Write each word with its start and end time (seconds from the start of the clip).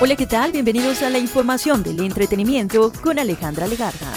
Hola, 0.00 0.16
¿qué 0.16 0.26
tal? 0.26 0.50
Bienvenidos 0.50 1.02
a 1.02 1.08
la 1.08 1.18
información 1.18 1.84
del 1.84 2.00
entretenimiento 2.00 2.92
con 3.00 3.20
Alejandra 3.20 3.68
Legarda. 3.68 4.12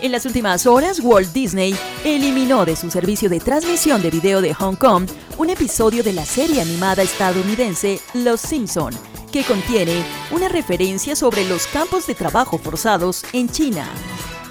En 0.00 0.10
las 0.10 0.24
últimas 0.24 0.66
horas, 0.66 1.00
Walt 1.00 1.34
Disney 1.34 1.76
eliminó 2.02 2.64
de 2.64 2.74
su 2.76 2.90
servicio 2.90 3.28
de 3.28 3.38
transmisión 3.38 4.00
de 4.00 4.10
video 4.10 4.40
de 4.40 4.54
Hong 4.54 4.74
Kong 4.74 5.06
un 5.36 5.50
episodio 5.50 6.02
de 6.02 6.14
la 6.14 6.24
serie 6.24 6.62
animada 6.62 7.02
estadounidense 7.02 8.00
Los 8.14 8.40
Simpson, 8.40 8.94
que 9.30 9.44
contiene 9.44 10.02
una 10.30 10.48
referencia 10.48 11.14
sobre 11.14 11.44
los 11.44 11.66
campos 11.66 12.06
de 12.06 12.14
trabajo 12.14 12.56
forzados 12.56 13.22
en 13.34 13.50
China. 13.50 13.86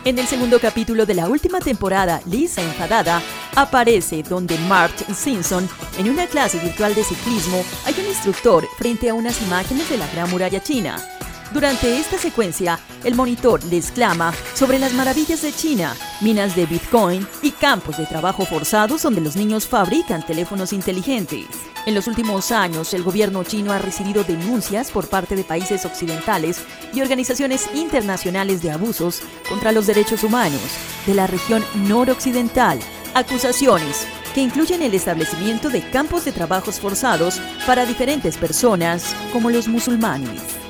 En 0.04 0.18
el 0.18 0.26
segundo 0.26 0.60
capítulo 0.60 1.06
de 1.06 1.14
la 1.14 1.30
última 1.30 1.60
temporada, 1.60 2.22
Lisa 2.26 2.64
enfadada 2.64 3.22
aparece 3.56 4.24
donde 4.24 4.58
Mark 4.68 4.96
Simpson, 5.14 5.70
en 6.00 6.10
una 6.10 6.26
clase 6.26 6.58
virtual 6.58 6.96
de 6.96 7.04
ciclismo, 7.04 7.64
hay 7.86 7.94
un 8.00 8.08
instructor 8.08 8.68
frente 8.80 9.10
a 9.10 9.14
unas 9.14 9.40
imágenes 9.44 9.88
de 9.92 10.00
la 10.00 10.08
Gran 10.08 10.32
Muralla 10.32 10.60
China. 10.60 10.98
Durante 11.54 12.00
esta 12.00 12.18
secuencia, 12.18 12.80
el 13.04 13.14
monitor 13.14 13.62
le 13.66 13.76
exclama 13.76 14.34
sobre 14.54 14.80
las 14.80 14.94
maravillas 14.94 15.42
de 15.42 15.52
China, 15.52 15.94
minas 16.22 16.56
de 16.56 16.66
Bitcoin 16.66 17.28
y 17.42 17.52
campos 17.52 17.98
de 17.98 18.06
trabajo 18.06 18.46
forzados 18.46 19.02
donde 19.02 19.20
los 19.20 19.36
niños 19.36 19.68
fabrican 19.68 20.26
teléfonos 20.26 20.72
inteligentes. 20.72 21.48
En 21.86 21.94
los 21.94 22.08
últimos 22.08 22.54
años, 22.54 22.94
el 22.94 23.04
gobierno 23.04 23.44
chino 23.44 23.74
ha 23.74 23.80
recibido 23.80 24.24
denuncias 24.24 24.92
por 24.92 25.10
parte 25.10 25.36
de 25.36 25.44
países 25.44 25.84
occidentales 25.84 26.64
y 26.94 27.02
organizaciones 27.02 27.68
internacionales 27.74 28.62
de 28.62 28.72
abusos 28.72 29.22
contra 29.50 29.74
los 29.74 29.88
derechos 29.88 30.24
humanos 30.24 30.62
de 31.06 31.16
la 31.16 31.28
región 31.28 31.66
noroccidental, 31.76 32.80
acusaciones 33.14 34.08
que 34.34 34.42
incluyen 34.42 34.84
el 34.84 34.94
establecimiento 34.94 35.70
de 35.70 35.82
campos 35.90 36.24
de 36.24 36.32
trabajos 36.32 36.80
forzados 36.80 37.42
para 37.68 37.86
diferentes 37.86 38.38
personas, 38.38 39.14
como 39.34 39.50
los 39.50 39.68
musulmanes 39.68 40.61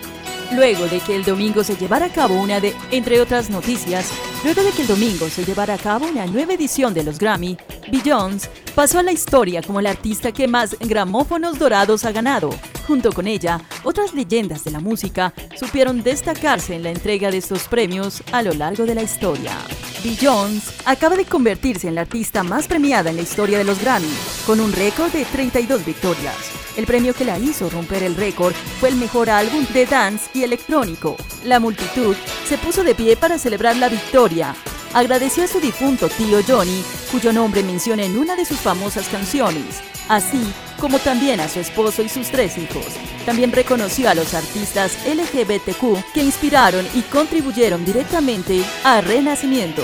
luego 0.51 0.85
de 0.87 0.99
que 0.99 1.15
el 1.15 1.23
domingo 1.23 1.63
se 1.63 1.75
llevara 1.75 2.07
a 2.07 2.13
cabo 2.13 2.35
una 2.35 2.59
de, 2.59 2.73
entre 2.91 3.21
otras 3.21 3.49
noticias, 3.49 4.11
luego 4.43 4.63
de 4.63 4.71
que 4.71 4.81
el 4.81 4.87
domingo 4.87 5.29
se 5.29 5.45
llevara 5.45 5.75
a 5.75 5.77
cabo 5.77 6.07
una 6.07 6.25
nueva 6.25 6.53
edición 6.53 6.93
de 6.93 7.03
los 7.03 7.19
Grammy, 7.19 7.57
Beyoncé 7.91 8.49
pasó 8.75 8.99
a 8.99 9.03
la 9.03 9.11
historia 9.11 9.61
como 9.61 9.81
la 9.81 9.91
artista 9.91 10.31
que 10.31 10.47
más 10.47 10.77
gramófonos 10.79 11.59
dorados 11.59 12.05
ha 12.05 12.11
ganado. 12.11 12.49
Junto 12.87 13.11
con 13.11 13.27
ella, 13.27 13.61
otras 13.83 14.13
leyendas 14.13 14.63
de 14.63 14.71
la 14.71 14.79
música 14.79 15.33
supieron 15.57 16.03
destacarse 16.03 16.75
en 16.75 16.83
la 16.83 16.89
entrega 16.89 17.31
de 17.31 17.37
estos 17.37 17.67
premios 17.67 18.23
a 18.31 18.41
lo 18.41 18.53
largo 18.53 18.85
de 18.85 18.95
la 18.95 19.03
historia. 19.03 19.57
Beyoncé 20.03 20.71
acaba 20.85 21.15
de 21.15 21.25
convertirse 21.25 21.87
en 21.87 21.95
la 21.95 22.01
artista 22.01 22.43
más 22.43 22.67
premiada 22.67 23.09
en 23.09 23.17
la 23.17 23.21
historia 23.21 23.57
de 23.57 23.63
los 23.63 23.79
Grammy, 23.79 24.11
con 24.45 24.59
un 24.59 24.73
récord 24.73 25.11
de 25.11 25.25
32 25.25 25.85
victorias. 25.85 26.50
El 26.77 26.85
premio 26.85 27.13
que 27.13 27.25
la 27.25 27.37
hizo 27.37 27.69
romper 27.69 28.03
el 28.03 28.15
récord 28.15 28.53
fue 28.79 28.89
el 28.89 28.95
mejor 28.95 29.29
álbum 29.29 29.65
de 29.73 29.85
dance 29.85 30.29
y 30.33 30.43
electrónico. 30.43 31.17
La 31.43 31.59
multitud 31.59 32.15
se 32.47 32.57
puso 32.57 32.83
de 32.83 32.95
pie 32.95 33.17
para 33.17 33.37
celebrar 33.37 33.75
la 33.75 33.89
victoria. 33.89 34.55
Agradeció 34.93 35.43
a 35.43 35.47
su 35.47 35.59
difunto 35.59 36.09
tío 36.09 36.39
Johnny, 36.47 36.83
cuyo 37.11 37.33
nombre 37.33 37.63
menciona 37.63 38.03
en 38.03 38.17
una 38.17 38.35
de 38.35 38.45
sus 38.45 38.59
famosas 38.59 39.07
canciones, 39.09 39.81
así 40.07 40.41
como 40.79 40.99
también 40.99 41.39
a 41.39 41.47
su 41.47 41.59
esposo 41.59 42.01
y 42.01 42.09
sus 42.09 42.29
tres 42.29 42.57
hijos. 42.57 42.85
También 43.25 43.51
reconoció 43.51 44.09
a 44.09 44.15
los 44.15 44.33
artistas 44.33 44.97
LGBTQ 45.05 46.13
que 46.13 46.23
inspiraron 46.23 46.85
y 46.93 47.01
contribuyeron 47.03 47.85
directamente 47.85 48.63
al 48.83 49.05
Renacimiento. 49.05 49.83